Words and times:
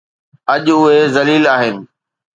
اڄ 0.53 0.65
اهي 0.77 0.99
ذليل 1.15 1.43
آهن. 1.55 1.75